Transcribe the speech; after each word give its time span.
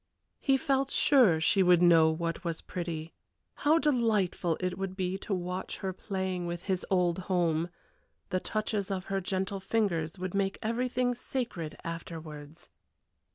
He 0.39 0.57
felt 0.57 0.89
sure 0.89 1.39
she 1.39 1.61
would 1.61 1.79
know 1.83 2.09
what 2.09 2.43
was 2.43 2.63
pretty. 2.63 3.13
How 3.53 3.77
delightful 3.77 4.57
it 4.59 4.75
would 4.75 4.95
be 4.95 5.15
to 5.19 5.31
watch 5.35 5.77
her 5.77 5.93
playing 5.93 6.47
with 6.47 6.63
his 6.63 6.83
old 6.89 7.19
home! 7.29 7.69
The 8.31 8.39
touches 8.39 8.89
of 8.89 9.05
her 9.13 9.21
gentle 9.21 9.59
fingers 9.59 10.17
would 10.17 10.33
make 10.33 10.57
everything 10.63 11.13
sacred 11.13 11.77
afterwards. 11.83 12.71